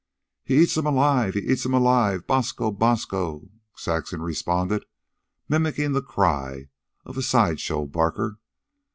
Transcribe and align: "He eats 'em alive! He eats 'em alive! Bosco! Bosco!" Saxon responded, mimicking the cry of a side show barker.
"He 0.43 0.63
eats 0.63 0.75
'em 0.79 0.87
alive! 0.87 1.35
He 1.35 1.41
eats 1.41 1.63
'em 1.63 1.75
alive! 1.75 2.25
Bosco! 2.25 2.71
Bosco!" 2.71 3.51
Saxon 3.75 4.23
responded, 4.23 4.85
mimicking 5.47 5.91
the 5.91 6.01
cry 6.01 6.69
of 7.05 7.19
a 7.19 7.21
side 7.21 7.59
show 7.59 7.85
barker. 7.85 8.39